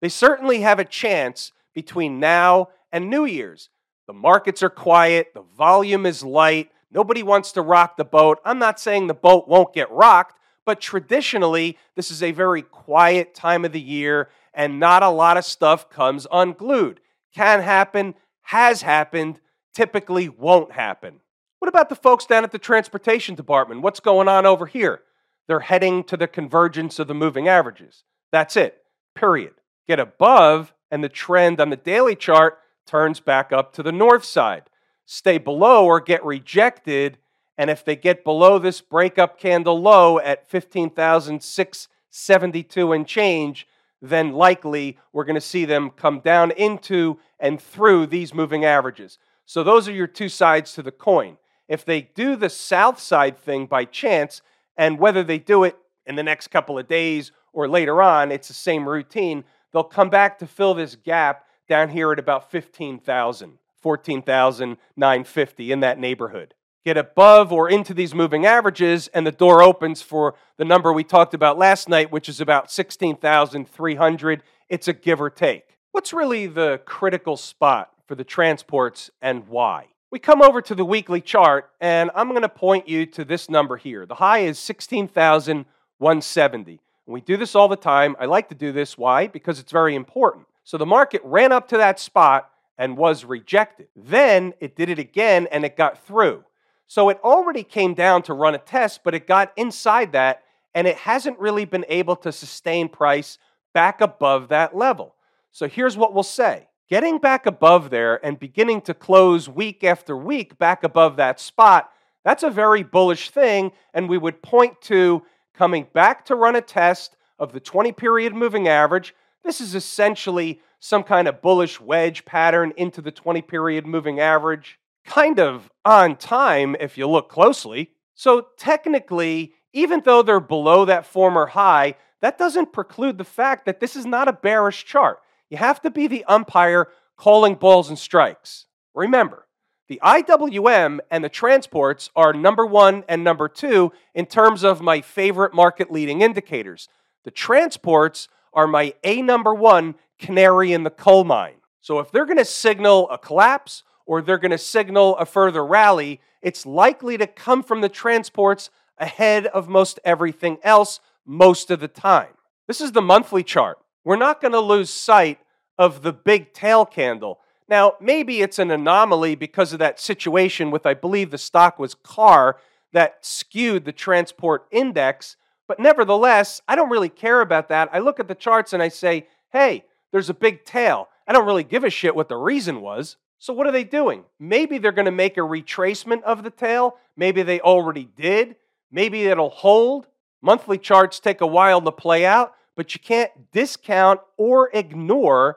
They 0.00 0.08
certainly 0.08 0.60
have 0.60 0.78
a 0.78 0.84
chance 0.84 1.52
between 1.74 2.20
now 2.20 2.68
and 2.92 3.10
New 3.10 3.24
Year's. 3.24 3.68
The 4.06 4.12
markets 4.12 4.62
are 4.62 4.70
quiet, 4.70 5.28
the 5.34 5.42
volume 5.42 6.04
is 6.04 6.24
light, 6.24 6.70
nobody 6.90 7.22
wants 7.22 7.52
to 7.52 7.62
rock 7.62 7.96
the 7.96 8.04
boat. 8.04 8.40
I'm 8.44 8.58
not 8.58 8.80
saying 8.80 9.06
the 9.06 9.14
boat 9.14 9.46
won't 9.46 9.72
get 9.72 9.90
rocked, 9.90 10.36
but 10.70 10.80
traditionally, 10.80 11.76
this 11.96 12.12
is 12.12 12.22
a 12.22 12.30
very 12.30 12.62
quiet 12.62 13.34
time 13.34 13.64
of 13.64 13.72
the 13.72 13.80
year 13.80 14.28
and 14.54 14.78
not 14.78 15.02
a 15.02 15.08
lot 15.08 15.36
of 15.36 15.44
stuff 15.44 15.90
comes 15.90 16.28
unglued. 16.30 17.00
Can 17.34 17.60
happen, 17.60 18.14
has 18.42 18.82
happened, 18.82 19.40
typically 19.74 20.28
won't 20.28 20.70
happen. 20.70 21.22
What 21.58 21.68
about 21.68 21.88
the 21.88 21.96
folks 21.96 22.24
down 22.24 22.44
at 22.44 22.52
the 22.52 22.58
transportation 22.60 23.34
department? 23.34 23.82
What's 23.82 23.98
going 23.98 24.28
on 24.28 24.46
over 24.46 24.66
here? 24.66 25.00
They're 25.48 25.58
heading 25.58 26.04
to 26.04 26.16
the 26.16 26.28
convergence 26.28 27.00
of 27.00 27.08
the 27.08 27.14
moving 27.14 27.48
averages. 27.48 28.04
That's 28.30 28.56
it, 28.56 28.80
period. 29.16 29.54
Get 29.88 29.98
above, 29.98 30.72
and 30.88 31.02
the 31.02 31.08
trend 31.08 31.60
on 31.60 31.70
the 31.70 31.76
daily 31.76 32.14
chart 32.14 32.60
turns 32.86 33.18
back 33.18 33.50
up 33.50 33.72
to 33.72 33.82
the 33.82 33.90
north 33.90 34.24
side. 34.24 34.70
Stay 35.04 35.38
below 35.38 35.84
or 35.84 35.98
get 35.98 36.24
rejected, 36.24 37.18
and 37.60 37.68
if 37.68 37.84
they 37.84 37.94
get 37.94 38.24
below 38.24 38.58
this 38.58 38.80
breakup 38.80 39.38
candle 39.38 39.78
low 39.78 40.18
at 40.18 40.48
15,672 40.48 42.92
and 42.92 43.06
change, 43.06 43.68
then 44.00 44.32
likely 44.32 44.96
we're 45.12 45.26
going 45.26 45.34
to 45.34 45.42
see 45.42 45.66
them 45.66 45.90
come 45.90 46.20
down 46.20 46.52
into 46.52 47.18
and 47.38 47.60
through 47.60 48.06
these 48.06 48.32
moving 48.32 48.64
averages. 48.64 49.18
So 49.44 49.62
those 49.62 49.86
are 49.88 49.92
your 49.92 50.06
two 50.06 50.30
sides 50.30 50.72
to 50.72 50.82
the 50.82 50.90
coin. 50.90 51.36
If 51.68 51.84
they 51.84 52.00
do 52.00 52.34
the 52.34 52.48
south 52.48 52.98
side 52.98 53.36
thing 53.36 53.66
by 53.66 53.84
chance, 53.84 54.40
and 54.78 54.98
whether 54.98 55.22
they 55.22 55.38
do 55.38 55.64
it 55.64 55.76
in 56.06 56.16
the 56.16 56.22
next 56.22 56.48
couple 56.48 56.78
of 56.78 56.88
days 56.88 57.30
or 57.52 57.68
later 57.68 58.00
on, 58.00 58.32
it's 58.32 58.48
the 58.48 58.54
same 58.54 58.88
routine, 58.88 59.44
they'll 59.70 59.84
come 59.84 60.08
back 60.08 60.38
to 60.38 60.46
fill 60.46 60.72
this 60.72 60.96
gap 60.96 61.44
down 61.68 61.90
here 61.90 62.10
at 62.10 62.18
about 62.18 62.50
15,000, 62.50 63.58
14,950 63.82 65.72
in 65.72 65.80
that 65.80 65.98
neighborhood 65.98 66.54
get 66.84 66.96
above 66.96 67.52
or 67.52 67.68
into 67.68 67.94
these 67.94 68.14
moving 68.14 68.46
averages, 68.46 69.08
and 69.08 69.26
the 69.26 69.32
door 69.32 69.62
opens 69.62 70.02
for 70.02 70.34
the 70.56 70.64
number 70.64 70.92
we 70.92 71.04
talked 71.04 71.34
about 71.34 71.58
last 71.58 71.88
night, 71.88 72.10
which 72.10 72.28
is 72.28 72.40
about 72.40 72.70
16,300. 72.70 74.42
It's 74.68 74.88
a 74.88 74.92
give 74.92 75.20
or 75.20 75.30
take. 75.30 75.78
What's 75.92 76.12
really 76.12 76.46
the 76.46 76.80
critical 76.84 77.36
spot 77.36 77.90
for 78.06 78.14
the 78.14 78.24
transports 78.24 79.10
and 79.20 79.48
why? 79.48 79.86
We 80.10 80.18
come 80.18 80.42
over 80.42 80.60
to 80.62 80.74
the 80.74 80.84
weekly 80.84 81.20
chart, 81.20 81.70
and 81.80 82.10
I'm 82.14 82.30
going 82.30 82.42
to 82.42 82.48
point 82.48 82.88
you 82.88 83.06
to 83.06 83.24
this 83.24 83.48
number 83.48 83.76
here. 83.76 84.06
The 84.06 84.16
high 84.16 84.40
is 84.40 84.58
16,170. 84.58 86.80
We 87.06 87.20
do 87.20 87.36
this 87.36 87.54
all 87.54 87.68
the 87.68 87.76
time. 87.76 88.16
I 88.20 88.26
like 88.26 88.48
to 88.50 88.54
do 88.54 88.72
this. 88.72 88.96
Why? 88.96 89.26
Because 89.26 89.58
it's 89.58 89.72
very 89.72 89.94
important. 89.94 90.46
So 90.64 90.78
the 90.78 90.86
market 90.86 91.20
ran 91.24 91.52
up 91.52 91.68
to 91.68 91.76
that 91.76 91.98
spot 91.98 92.50
and 92.78 92.96
was 92.96 93.24
rejected. 93.24 93.88
Then 93.96 94.54
it 94.60 94.76
did 94.76 94.88
it 94.88 94.98
again 94.98 95.48
and 95.50 95.64
it 95.64 95.76
got 95.76 96.04
through. 96.06 96.44
So 96.90 97.08
it 97.08 97.20
already 97.22 97.62
came 97.62 97.94
down 97.94 98.22
to 98.22 98.34
run 98.34 98.56
a 98.56 98.58
test, 98.58 99.04
but 99.04 99.14
it 99.14 99.28
got 99.28 99.52
inside 99.56 100.10
that 100.10 100.42
and 100.74 100.88
it 100.88 100.96
hasn't 100.96 101.38
really 101.38 101.64
been 101.64 101.84
able 101.88 102.16
to 102.16 102.32
sustain 102.32 102.88
price 102.88 103.38
back 103.72 104.00
above 104.00 104.48
that 104.48 104.76
level. 104.76 105.14
So 105.52 105.68
here's 105.68 105.96
what 105.96 106.14
we'll 106.14 106.24
say 106.24 106.66
getting 106.88 107.18
back 107.18 107.46
above 107.46 107.90
there 107.90 108.18
and 108.26 108.40
beginning 108.40 108.80
to 108.80 108.94
close 108.94 109.48
week 109.48 109.84
after 109.84 110.16
week 110.16 110.58
back 110.58 110.82
above 110.82 111.14
that 111.18 111.38
spot, 111.38 111.92
that's 112.24 112.42
a 112.42 112.50
very 112.50 112.82
bullish 112.82 113.30
thing. 113.30 113.70
And 113.94 114.08
we 114.08 114.18
would 114.18 114.42
point 114.42 114.80
to 114.82 115.22
coming 115.54 115.86
back 115.92 116.24
to 116.24 116.34
run 116.34 116.56
a 116.56 116.60
test 116.60 117.14
of 117.38 117.52
the 117.52 117.60
20 117.60 117.92
period 117.92 118.34
moving 118.34 118.66
average. 118.66 119.14
This 119.44 119.60
is 119.60 119.76
essentially 119.76 120.60
some 120.80 121.04
kind 121.04 121.28
of 121.28 121.40
bullish 121.40 121.80
wedge 121.80 122.24
pattern 122.24 122.72
into 122.76 123.00
the 123.00 123.12
20 123.12 123.42
period 123.42 123.86
moving 123.86 124.18
average 124.18 124.79
kind 125.04 125.40
of 125.40 125.70
on 125.84 126.16
time 126.16 126.76
if 126.78 126.96
you 126.98 127.08
look 127.08 127.28
closely. 127.28 127.90
So 128.14 128.48
technically, 128.56 129.54
even 129.72 130.02
though 130.04 130.22
they're 130.22 130.40
below 130.40 130.84
that 130.84 131.06
former 131.06 131.46
high, 131.46 131.94
that 132.20 132.38
doesn't 132.38 132.72
preclude 132.72 133.18
the 133.18 133.24
fact 133.24 133.66
that 133.66 133.80
this 133.80 133.96
is 133.96 134.06
not 134.06 134.28
a 134.28 134.32
bearish 134.32 134.84
chart. 134.84 135.20
You 135.48 135.56
have 135.56 135.80
to 135.82 135.90
be 135.90 136.06
the 136.06 136.24
umpire 136.24 136.88
calling 137.16 137.54
balls 137.54 137.88
and 137.88 137.98
strikes. 137.98 138.66
Remember, 138.94 139.46
the 139.88 140.00
IWM 140.04 141.00
and 141.10 141.24
the 141.24 141.28
transports 141.28 142.10
are 142.14 142.32
number 142.32 142.64
one 142.64 143.04
and 143.08 143.24
number 143.24 143.48
two 143.48 143.92
in 144.14 144.26
terms 144.26 144.62
of 144.62 144.80
my 144.80 145.00
favorite 145.00 145.52
market 145.52 145.90
leading 145.90 146.22
indicators. 146.22 146.88
The 147.24 147.30
transports 147.30 148.28
are 148.52 148.66
my 148.66 148.94
A 149.02 149.22
number 149.22 149.54
one 149.54 149.96
canary 150.18 150.72
in 150.72 150.84
the 150.84 150.90
coal 150.90 151.24
mine. 151.24 151.56
So 151.80 151.98
if 151.98 152.12
they're 152.12 152.26
going 152.26 152.38
to 152.38 152.44
signal 152.44 153.08
a 153.10 153.18
collapse 153.18 153.82
or 154.10 154.20
they're 154.20 154.38
going 154.38 154.50
to 154.50 154.58
signal 154.58 155.16
a 155.18 155.24
further 155.24 155.64
rally, 155.64 156.20
it's 156.42 156.66
likely 156.66 157.16
to 157.16 157.28
come 157.28 157.62
from 157.62 157.80
the 157.80 157.88
transports 157.88 158.68
ahead 158.98 159.46
of 159.46 159.68
most 159.68 160.00
everything 160.04 160.58
else 160.64 160.98
most 161.24 161.70
of 161.70 161.78
the 161.78 161.86
time. 161.86 162.32
This 162.66 162.80
is 162.80 162.90
the 162.90 163.00
monthly 163.00 163.44
chart. 163.44 163.78
We're 164.04 164.16
not 164.16 164.40
going 164.40 164.50
to 164.50 164.58
lose 164.58 164.90
sight 164.90 165.38
of 165.78 166.02
the 166.02 166.12
big 166.12 166.52
tail 166.52 166.84
candle. 166.84 167.38
Now, 167.68 167.94
maybe 168.00 168.40
it's 168.40 168.58
an 168.58 168.72
anomaly 168.72 169.36
because 169.36 169.72
of 169.72 169.78
that 169.78 170.00
situation 170.00 170.72
with, 170.72 170.86
I 170.86 170.94
believe 170.94 171.30
the 171.30 171.38
stock 171.38 171.78
was 171.78 171.94
CAR 171.94 172.56
that 172.92 173.24
skewed 173.24 173.84
the 173.84 173.92
transport 173.92 174.66
index, 174.72 175.36
but 175.68 175.78
nevertheless, 175.78 176.60
I 176.66 176.74
don't 176.74 176.90
really 176.90 177.10
care 177.10 177.42
about 177.42 177.68
that. 177.68 177.88
I 177.92 178.00
look 178.00 178.18
at 178.18 178.26
the 178.26 178.34
charts 178.34 178.72
and 178.72 178.82
I 178.82 178.88
say, 178.88 179.28
hey, 179.52 179.84
there's 180.10 180.30
a 180.30 180.34
big 180.34 180.64
tail. 180.64 181.06
I 181.28 181.32
don't 181.32 181.46
really 181.46 181.62
give 181.62 181.84
a 181.84 181.90
shit 181.90 182.16
what 182.16 182.28
the 182.28 182.36
reason 182.36 182.80
was. 182.80 183.16
So, 183.42 183.54
what 183.54 183.66
are 183.66 183.72
they 183.72 183.84
doing? 183.84 184.24
Maybe 184.38 184.76
they're 184.76 184.92
going 184.92 185.06
to 185.06 185.10
make 185.10 185.38
a 185.38 185.40
retracement 185.40 186.22
of 186.24 186.44
the 186.44 186.50
tail. 186.50 186.96
Maybe 187.16 187.42
they 187.42 187.58
already 187.58 188.04
did. 188.04 188.56
Maybe 188.92 189.24
it'll 189.24 189.48
hold. 189.48 190.06
Monthly 190.42 190.76
charts 190.76 191.18
take 191.18 191.40
a 191.40 191.46
while 191.46 191.80
to 191.80 191.90
play 191.90 192.26
out, 192.26 192.52
but 192.76 192.94
you 192.94 193.00
can't 193.00 193.50
discount 193.50 194.20
or 194.36 194.68
ignore 194.74 195.56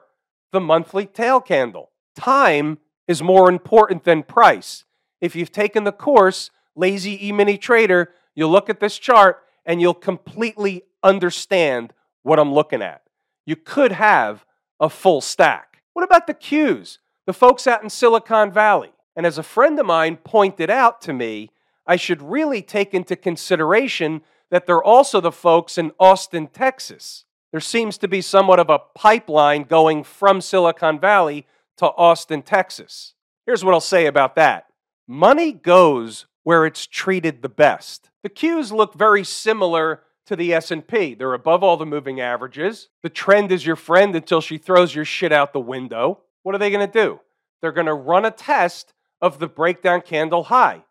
the 0.54 0.62
monthly 0.62 1.06
tail 1.06 1.42
candle. 1.42 1.92
Time 2.16 2.78
is 3.06 3.22
more 3.22 3.50
important 3.50 4.06
than 4.06 4.24
price. 4.24 4.86
If 5.20 5.36
you've 5.36 5.52
taken 5.52 5.84
the 5.84 5.92
course, 5.92 6.52
Lazy 6.78 7.28
E 7.28 7.34
Mini 7.34 7.58
Trader, 7.58 8.12
you'll 8.34 8.50
look 8.50 8.70
at 8.70 8.80
this 8.80 8.98
chart 8.98 9.44
and 9.66 9.82
you'll 9.82 9.94
completely 9.94 10.84
understand 11.04 11.92
what 12.22 12.40
I'm 12.40 12.54
looking 12.54 12.82
at. 12.82 13.02
You 13.46 13.58
could 13.58 13.92
have 13.92 14.46
a 14.80 14.90
full 14.90 15.20
stack. 15.20 15.84
What 15.92 16.06
about 16.06 16.28
the 16.28 16.34
cues? 16.34 17.00
The 17.26 17.34
folks 17.34 17.68
out 17.68 17.84
in 17.84 17.90
Silicon 17.90 18.52
Valley. 18.52 18.92
And 19.16 19.26
as 19.26 19.38
a 19.38 19.44
friend 19.44 19.80
of 19.80 19.86
mine 19.86 20.18
pointed 20.18 20.70
out 20.70 21.02
to 21.04 21.14
me, 21.14 21.52
I 21.86 21.96
should 21.96 22.22
really 22.22 22.62
take 22.62 22.94
into 22.94 23.16
consideration 23.16 24.22
that 24.50 24.66
they're 24.66 24.84
also 24.84 25.20
the 25.20 25.32
folks 25.32 25.78
in 25.78 25.92
Austin, 26.00 26.48
Texas. 26.48 27.26
There 27.52 27.60
seems 27.60 27.98
to 28.00 28.08
be 28.08 28.22
somewhat 28.22 28.60
of 28.60 28.70
a 28.70 28.80
pipeline 28.96 29.64
going 29.64 30.04
from 30.04 30.42
Silicon 30.42 31.00
Valley 31.00 31.46
to 31.78 31.88
Austin, 31.88 32.42
Texas. 32.42 33.14
Here's 33.46 33.64
what 33.64 33.74
I'll 33.74 33.80
say 33.80 34.06
about 34.06 34.36
that. 34.36 34.68
Money 35.08 35.52
goes 35.52 36.26
where 36.44 36.66
it's 36.66 36.88
treated 36.88 37.42
the 37.42 37.50
best. 37.50 38.10
The 38.24 38.30
cues 38.30 38.72
look 38.72 38.96
very 38.96 39.24
similar 39.24 40.02
to 40.26 40.36
the 40.36 40.54
S&P. 40.54 41.14
They're 41.14 41.34
above 41.34 41.64
all 41.64 41.78
the 41.78 41.86
moving 41.86 42.22
averages. 42.22 42.90
The 43.02 43.10
trend 43.10 43.52
is 43.52 43.66
your 43.66 43.76
friend 43.76 44.16
until 44.16 44.42
she 44.42 44.58
throws 44.58 44.96
your 44.96 45.06
shit 45.06 45.32
out 45.32 45.52
the 45.52 45.60
window 45.60 46.22
what 46.44 46.54
are 46.56 46.60
they 46.60 46.70
going 46.70 46.86
to 46.86 46.92
do? 46.92 47.20
They're 47.62 47.72
going 47.72 47.88
to 47.88 47.94
run 47.94 48.26
a 48.26 48.32
test 48.32 48.94
of 49.22 49.40
the 49.40 49.48
breakdown 49.48 50.02
candle 50.02 50.44
high 50.44 50.84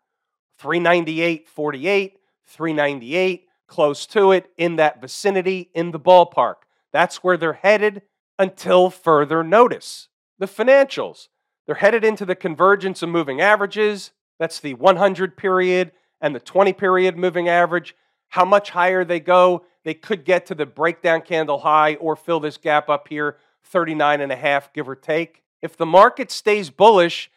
398.48, 0.61 2.13
398, 2.45 3.47
close 3.67 4.05
to 4.07 4.31
it, 4.31 4.51
in 4.57 4.75
that 4.75 5.01
vicinity, 5.01 5.69
in 5.73 5.91
the 5.91 5.99
ballpark. 5.99 6.55
That's 6.91 7.17
where 7.17 7.37
they're 7.37 7.53
headed 7.53 8.03
until 8.37 8.89
further 8.89 9.43
notice. 9.43 10.09
The 10.39 10.45
financials, 10.47 11.27
they're 11.65 11.75
headed 11.75 12.03
into 12.03 12.25
the 12.25 12.35
convergence 12.35 13.01
of 13.01 13.09
moving 13.09 13.41
averages. 13.41 14.11
That's 14.39 14.59
the 14.59 14.73
100 14.73 15.37
period 15.37 15.91
and 16.21 16.35
the 16.35 16.39
20 16.39 16.73
period 16.73 17.17
moving 17.17 17.49
average. 17.49 17.95
How 18.29 18.45
much 18.45 18.71
higher 18.71 19.05
they 19.05 19.19
go, 19.19 19.65
they 19.83 19.93
could 19.93 20.25
get 20.25 20.47
to 20.47 20.55
the 20.55 20.65
breakdown 20.65 21.21
candle 21.21 21.59
high 21.59 21.95
or 21.95 22.15
fill 22.15 22.39
this 22.39 22.57
gap 22.57 22.89
up 22.89 23.07
here, 23.07 23.37
39 23.65 24.21
and 24.21 24.31
a 24.31 24.35
half, 24.35 24.73
give 24.73 24.89
or 24.89 24.95
take. 24.95 25.42
If 25.63 25.77
the 25.77 25.85
market 25.85 26.29
stays 26.29 26.69
bullish, 26.69 27.31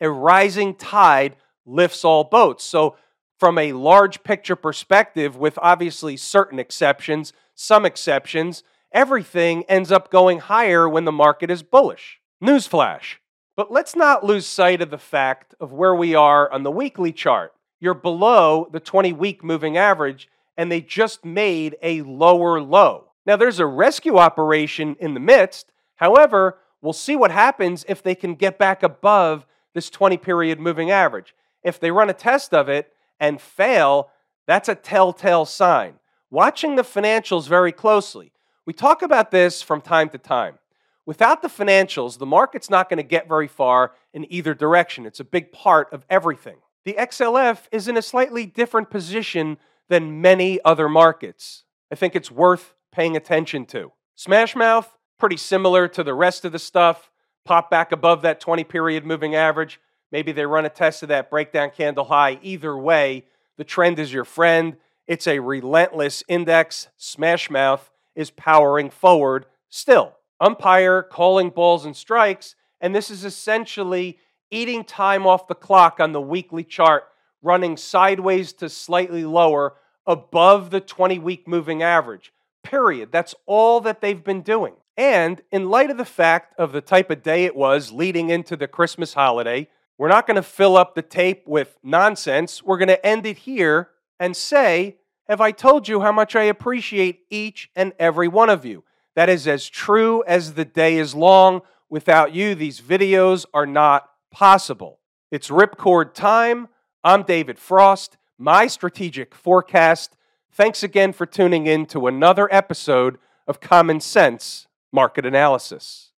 a 0.00 0.08
rising 0.08 0.76
tide 0.76 1.34
lifts 1.66 2.04
all 2.04 2.22
boats. 2.22 2.62
So, 2.64 2.96
from 3.40 3.58
a 3.58 3.72
large 3.72 4.22
picture 4.22 4.54
perspective, 4.54 5.36
with 5.36 5.58
obviously 5.60 6.16
certain 6.16 6.60
exceptions, 6.60 7.32
some 7.56 7.84
exceptions, 7.84 8.62
everything 8.92 9.64
ends 9.64 9.90
up 9.90 10.12
going 10.12 10.38
higher 10.38 10.88
when 10.88 11.06
the 11.06 11.12
market 11.12 11.50
is 11.50 11.64
bullish. 11.64 12.20
Newsflash. 12.40 13.16
But 13.56 13.72
let's 13.72 13.96
not 13.96 14.24
lose 14.24 14.46
sight 14.46 14.80
of 14.80 14.90
the 14.90 14.96
fact 14.96 15.56
of 15.58 15.72
where 15.72 15.94
we 15.94 16.14
are 16.14 16.50
on 16.52 16.62
the 16.62 16.70
weekly 16.70 17.12
chart. 17.12 17.52
You're 17.80 17.94
below 17.94 18.68
the 18.72 18.78
20 18.78 19.12
week 19.12 19.42
moving 19.42 19.76
average, 19.76 20.28
and 20.56 20.70
they 20.70 20.80
just 20.80 21.24
made 21.24 21.76
a 21.82 22.02
lower 22.02 22.60
low. 22.60 23.08
Now, 23.26 23.34
there's 23.34 23.58
a 23.58 23.66
rescue 23.66 24.18
operation 24.18 24.94
in 25.00 25.14
the 25.14 25.20
midst. 25.20 25.72
However, 25.96 26.58
we'll 26.82 26.92
see 26.92 27.16
what 27.16 27.30
happens 27.30 27.84
if 27.88 28.02
they 28.02 28.14
can 28.14 28.34
get 28.34 28.58
back 28.58 28.82
above 28.82 29.46
this 29.74 29.88
20 29.88 30.18
period 30.18 30.60
moving 30.60 30.90
average. 30.90 31.34
If 31.62 31.80
they 31.80 31.90
run 31.90 32.10
a 32.10 32.14
test 32.14 32.52
of 32.52 32.68
it 32.68 32.92
and 33.18 33.40
fail, 33.40 34.10
that's 34.46 34.68
a 34.68 34.74
telltale 34.74 35.46
sign. 35.46 35.94
Watching 36.30 36.76
the 36.76 36.82
financials 36.82 37.48
very 37.48 37.72
closely. 37.72 38.32
We 38.66 38.72
talk 38.72 39.02
about 39.02 39.30
this 39.30 39.62
from 39.62 39.80
time 39.80 40.08
to 40.10 40.18
time. 40.18 40.58
Without 41.04 41.42
the 41.42 41.48
financials, 41.48 42.18
the 42.18 42.26
market's 42.26 42.70
not 42.70 42.88
going 42.88 42.98
to 42.98 43.02
get 43.02 43.28
very 43.28 43.48
far 43.48 43.92
in 44.12 44.30
either 44.32 44.54
direction. 44.54 45.04
It's 45.04 45.20
a 45.20 45.24
big 45.24 45.52
part 45.52 45.92
of 45.92 46.04
everything. 46.08 46.58
The 46.84 46.94
XLF 46.94 47.58
is 47.72 47.88
in 47.88 47.96
a 47.96 48.02
slightly 48.02 48.46
different 48.46 48.90
position 48.90 49.58
than 49.88 50.20
many 50.20 50.60
other 50.64 50.88
markets. 50.88 51.64
I 51.90 51.96
think 51.96 52.14
it's 52.14 52.30
worth 52.30 52.74
paying 52.92 53.16
attention 53.16 53.66
to. 53.66 53.92
Smashmouth, 54.16 54.86
pretty 55.22 55.36
similar 55.36 55.86
to 55.86 56.02
the 56.02 56.12
rest 56.12 56.44
of 56.44 56.50
the 56.50 56.58
stuff. 56.58 57.08
Pop 57.44 57.70
back 57.70 57.92
above 57.92 58.22
that 58.22 58.40
20 58.40 58.64
period 58.64 59.06
moving 59.06 59.36
average. 59.36 59.80
Maybe 60.10 60.32
they 60.32 60.44
run 60.46 60.66
a 60.66 60.68
test 60.68 61.04
of 61.04 61.10
that 61.10 61.30
breakdown 61.30 61.70
candle 61.70 62.06
high. 62.06 62.40
Either 62.42 62.76
way, 62.76 63.26
the 63.56 63.62
trend 63.62 64.00
is 64.00 64.12
your 64.12 64.24
friend. 64.24 64.76
It's 65.06 65.28
a 65.28 65.38
relentless 65.38 66.24
index. 66.26 66.88
Smashmouth 66.98 67.88
is 68.16 68.32
powering 68.32 68.90
forward 68.90 69.46
still. 69.68 70.16
Umpire 70.40 71.04
calling 71.04 71.50
balls 71.50 71.84
and 71.84 71.96
strikes, 71.96 72.56
and 72.80 72.92
this 72.92 73.08
is 73.08 73.24
essentially 73.24 74.18
eating 74.50 74.82
time 74.82 75.24
off 75.24 75.46
the 75.46 75.54
clock 75.54 76.00
on 76.00 76.10
the 76.10 76.20
weekly 76.20 76.64
chart, 76.64 77.04
running 77.42 77.76
sideways 77.76 78.52
to 78.54 78.68
slightly 78.68 79.24
lower 79.24 79.74
above 80.04 80.70
the 80.70 80.80
20 80.80 81.20
week 81.20 81.46
moving 81.46 81.80
average. 81.80 82.32
Period. 82.64 83.12
That's 83.12 83.36
all 83.46 83.80
that 83.82 84.00
they've 84.00 84.24
been 84.24 84.42
doing. 84.42 84.72
And 84.96 85.40
in 85.50 85.70
light 85.70 85.90
of 85.90 85.96
the 85.96 86.04
fact 86.04 86.54
of 86.58 86.72
the 86.72 86.80
type 86.80 87.10
of 87.10 87.22
day 87.22 87.44
it 87.44 87.56
was 87.56 87.92
leading 87.92 88.28
into 88.30 88.56
the 88.56 88.68
Christmas 88.68 89.14
holiday, 89.14 89.68
we're 89.98 90.08
not 90.08 90.26
going 90.26 90.36
to 90.36 90.42
fill 90.42 90.76
up 90.76 90.94
the 90.94 91.02
tape 91.02 91.44
with 91.46 91.78
nonsense. 91.82 92.62
We're 92.62 92.78
going 92.78 92.88
to 92.88 93.06
end 93.06 93.24
it 93.24 93.38
here 93.38 93.90
and 94.18 94.36
say, 94.36 94.98
Have 95.28 95.40
I 95.40 95.50
told 95.50 95.88
you 95.88 96.00
how 96.00 96.12
much 96.12 96.36
I 96.36 96.44
appreciate 96.44 97.20
each 97.30 97.70
and 97.74 97.92
every 97.98 98.28
one 98.28 98.50
of 98.50 98.64
you? 98.64 98.84
That 99.14 99.28
is 99.28 99.46
as 99.46 99.68
true 99.68 100.24
as 100.26 100.54
the 100.54 100.64
day 100.64 100.96
is 100.96 101.14
long. 101.14 101.62
Without 101.88 102.34
you, 102.34 102.54
these 102.54 102.80
videos 102.80 103.44
are 103.52 103.66
not 103.66 104.08
possible. 104.30 104.98
It's 105.30 105.50
Ripcord 105.50 106.14
time. 106.14 106.68
I'm 107.04 107.22
David 107.22 107.58
Frost, 107.58 108.16
my 108.38 108.66
strategic 108.66 109.34
forecast. 109.34 110.16
Thanks 110.52 110.82
again 110.82 111.12
for 111.12 111.26
tuning 111.26 111.66
in 111.66 111.86
to 111.86 112.06
another 112.06 112.52
episode 112.52 113.18
of 113.46 113.60
Common 113.60 114.00
Sense 114.00 114.66
Market 114.92 115.26
Analysis. 115.26 116.10